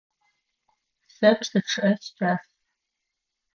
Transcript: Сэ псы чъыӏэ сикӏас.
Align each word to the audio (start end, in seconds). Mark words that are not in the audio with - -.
Сэ 1.15 1.29
псы 1.39 1.59
чъыӏэ 1.69 1.91
сикӏас. 2.03 2.45